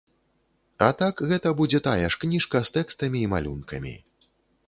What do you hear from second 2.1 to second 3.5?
ж кніжка з тэкстамі і